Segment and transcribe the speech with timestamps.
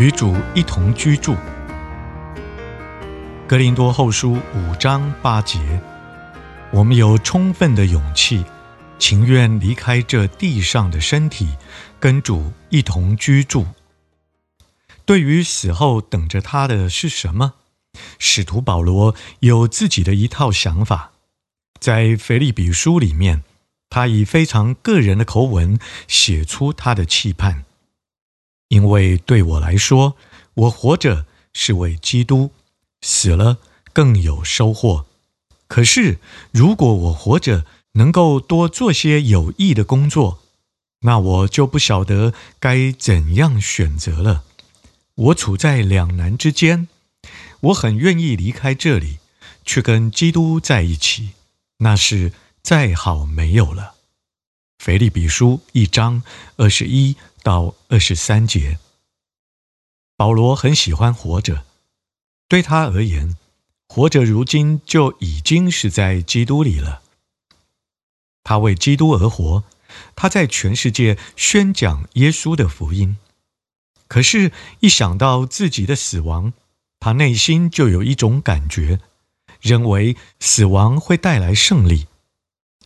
[0.00, 1.36] 与主一同居住。
[3.46, 5.58] 格林多后书五章八节，
[6.70, 8.42] 我们有充分的勇气，
[8.98, 11.50] 情愿离开这地上的身体，
[11.98, 13.66] 跟主一同居住。
[15.04, 17.52] 对于死后等着他的是什么？
[18.18, 21.12] 使徒保罗有自己的一套想法，
[21.78, 23.42] 在腓利比书里面，
[23.90, 27.66] 他以非常个人的口吻写出他的期盼。
[28.70, 30.16] 因为对我来说，
[30.54, 32.52] 我活着是为基督，
[33.02, 33.58] 死了
[33.92, 35.06] 更有收获。
[35.66, 36.18] 可是，
[36.52, 40.38] 如果我活着能够多做些有益的工作，
[41.00, 44.44] 那我就不晓得该怎样选择了。
[45.16, 46.86] 我处在两难之间，
[47.60, 49.18] 我很愿意离开这里，
[49.64, 51.30] 去跟基督在一起，
[51.78, 52.32] 那是
[52.62, 53.94] 再好没有了。
[54.80, 56.22] 腓利比书一章
[56.56, 58.78] 二十一到二十三节，
[60.16, 61.66] 保罗很喜欢活着。
[62.48, 63.36] 对他而言，
[63.86, 67.02] 活着如今就已经是在基督里了。
[68.42, 69.64] 他为基督而活，
[70.16, 73.18] 他在全世界宣讲耶稣的福音。
[74.08, 76.54] 可是，一想到自己的死亡，
[76.98, 78.98] 他内心就有一种感觉，
[79.60, 82.06] 认为死亡会带来胜利。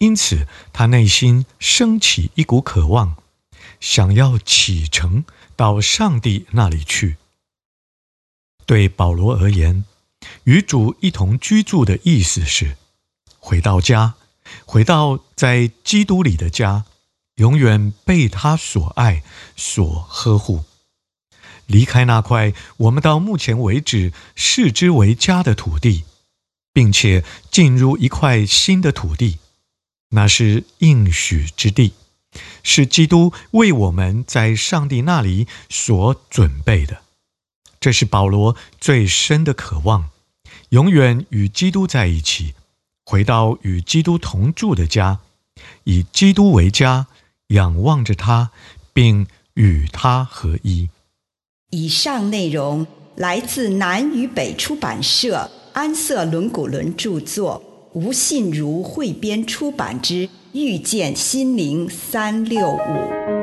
[0.00, 3.16] 因此，他内心升起一股渴望。
[3.80, 5.24] 想要启程
[5.56, 7.16] 到上帝那里去。
[8.66, 9.84] 对保罗而言，
[10.44, 12.76] 与主一同居住的意思是
[13.38, 14.14] 回到家，
[14.66, 16.84] 回到在基督里的家，
[17.36, 19.22] 永远被他所爱、
[19.56, 20.64] 所呵护。
[21.66, 26.04] 离开那块我们到目前为止视之为家的土地，
[26.74, 29.38] 并且进入一块新的土地，
[30.10, 31.94] 那是应许之地。
[32.62, 37.02] 是基督为我们在上帝那里所准备的，
[37.80, 40.10] 这是保罗最深的渴望，
[40.68, 42.54] 永远与基督在一起，
[43.04, 45.18] 回到与基督同住的家，
[45.82, 47.08] 以基督为家，
[47.48, 48.52] 仰望着他，
[48.92, 50.88] 并与他合一。
[51.70, 57.60] 以上内容来自南与北出版社安瑟伦古伦著作，
[57.92, 60.28] 吴信如汇编出版之。
[60.52, 63.39] 遇见心灵三六五。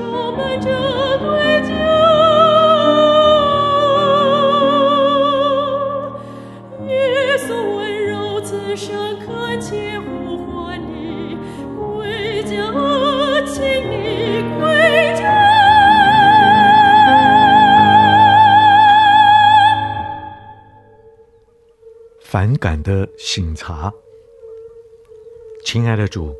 [0.00, 1.62] 满
[6.86, 9.18] 耶稣温柔此生
[10.00, 11.36] 呼唤你
[11.76, 12.56] 归家
[13.46, 15.22] 请你归家
[22.20, 23.92] 反感的醒茶。
[25.64, 26.34] 亲爱的主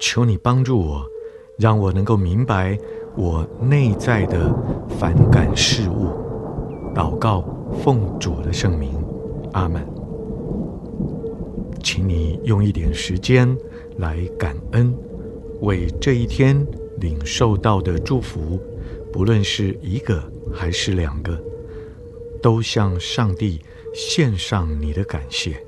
[0.00, 1.13] 求你帮助我
[1.58, 2.78] 让我能够明白
[3.16, 4.52] 我内在的
[4.98, 6.08] 反感事物。
[6.94, 7.44] 祷告，
[7.82, 8.90] 奉主的圣名，
[9.52, 9.86] 阿门。
[11.82, 13.56] 请你用一点时间
[13.98, 14.96] 来感恩，
[15.60, 16.66] 为这一天
[16.98, 18.58] 领受到的祝福，
[19.12, 20.22] 不论是一个
[20.52, 21.38] 还是两个，
[22.40, 23.60] 都向上帝
[23.92, 25.62] 献上你的感谢。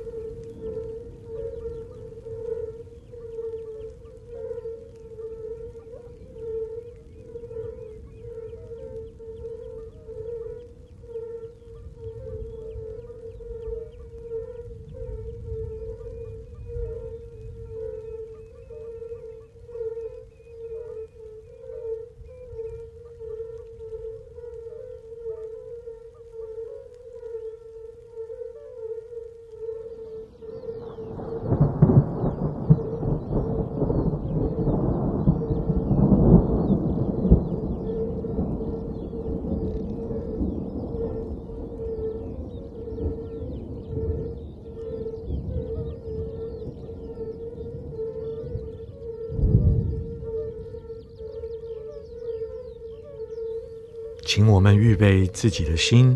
[54.36, 56.14] 请我们预备自己的心，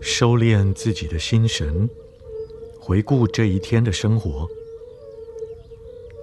[0.00, 1.88] 收敛自己的心神，
[2.80, 4.50] 回顾这一天的生活。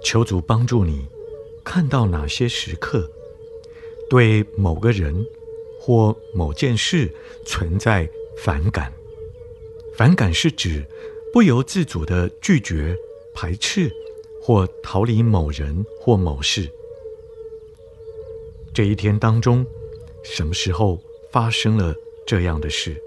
[0.04, 1.06] 求主帮助你，
[1.64, 3.10] 看到哪些时刻
[4.10, 5.24] 对某个人
[5.80, 7.10] 或某件事
[7.46, 8.06] 存在
[8.36, 8.92] 反感。
[9.96, 10.84] 反感是指
[11.32, 12.94] 不由自主的拒绝、
[13.32, 13.90] 排斥
[14.42, 16.68] 或逃离某人或某事。
[18.74, 19.64] 这一天当中，
[20.22, 21.00] 什么时候
[21.32, 21.94] 发生了
[22.26, 23.00] 这样的事，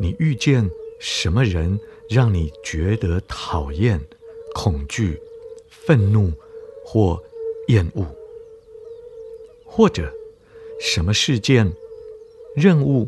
[0.00, 0.68] 你遇见
[0.98, 1.78] 什么人
[2.08, 4.00] 让你觉得讨厌、
[4.54, 5.20] 恐惧、
[5.68, 6.32] 愤怒
[6.84, 7.22] 或
[7.68, 8.04] 厌恶？
[9.64, 10.12] 或者
[10.80, 11.72] 什么事件、
[12.56, 13.06] 任务、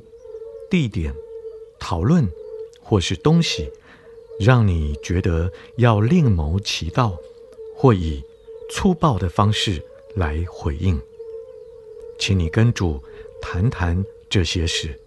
[0.71, 1.13] 地点、
[1.81, 2.29] 讨论
[2.81, 3.71] 或是东西，
[4.39, 7.19] 让你觉得要另谋其道，
[7.75, 8.23] 或以
[8.71, 9.83] 粗暴的方式
[10.15, 11.01] 来回应？
[12.19, 13.03] 请你跟主。
[13.41, 14.99] 谈谈这些事，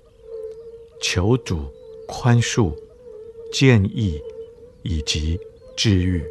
[1.01, 1.59] 求主
[2.07, 2.73] 宽恕、
[3.51, 4.21] 建议
[4.81, 5.39] 以及
[5.75, 6.23] 治愈。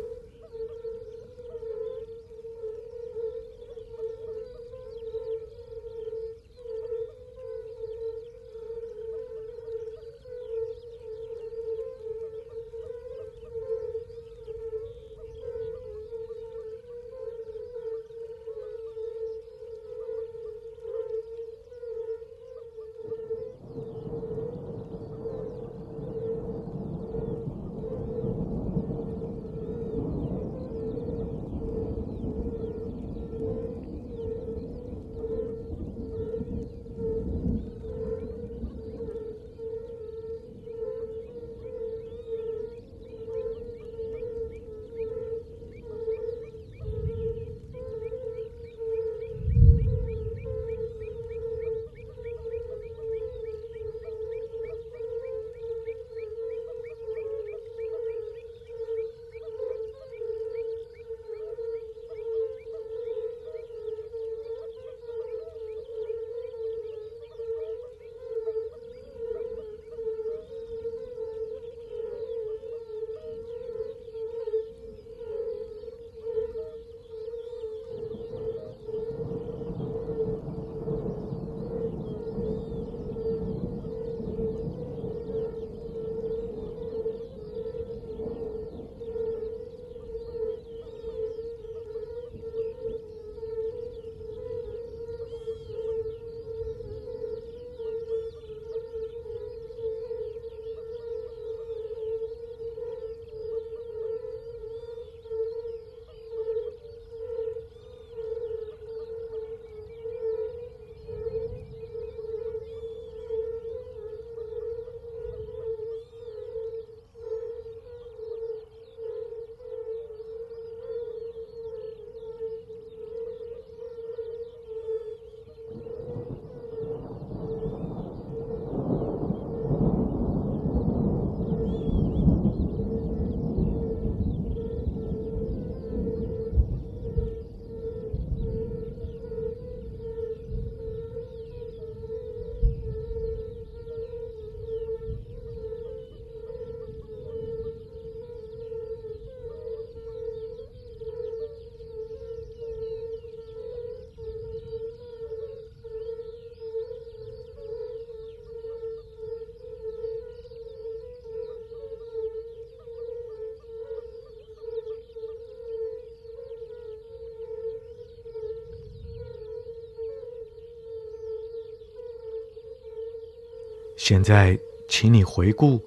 [174.04, 175.80] 现在，请你回顾，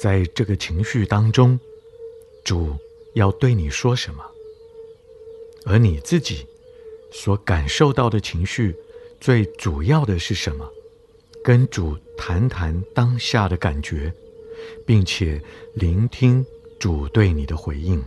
[0.00, 1.56] 在这个情绪当中，
[2.44, 2.74] 主
[3.14, 4.24] 要对你说什么？
[5.64, 6.44] 而你自己
[7.12, 8.74] 所感受到的情绪，
[9.20, 10.68] 最主要的是什么？
[11.44, 14.12] 跟主谈谈当下的感觉，
[14.84, 15.40] 并且
[15.74, 16.44] 聆听
[16.80, 18.02] 主对你的回应。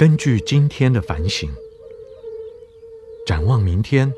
[0.00, 1.50] 根据今天的反省，
[3.26, 4.10] 展望明天，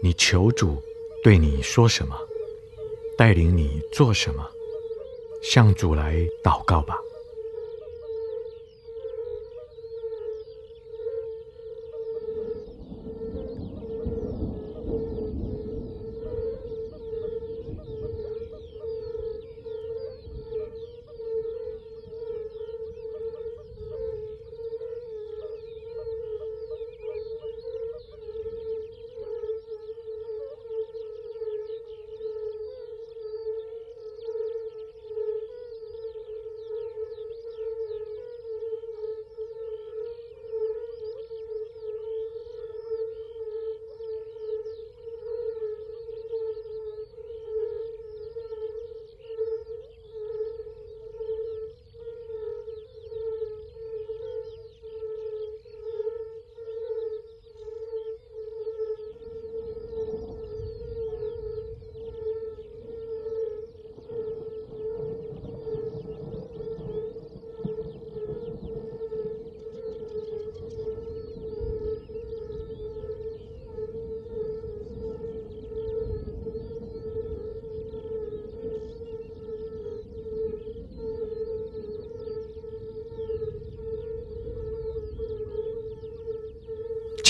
[0.00, 0.80] 你求主
[1.24, 2.16] 对你说什么，
[3.18, 4.48] 带领你做什么，
[5.42, 6.96] 向主来祷告吧。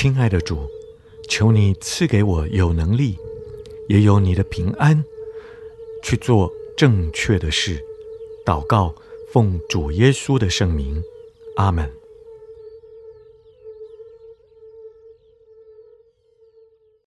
[0.04, 0.58] 亲爱的主，
[1.30, 3.16] 求你赐给我有能力，
[3.88, 5.02] 也有你的平安，
[6.02, 7.82] 去做正确的事。
[8.44, 8.94] 祷告，
[9.32, 11.02] 奉主耶稣的圣名，
[11.56, 11.90] 阿门。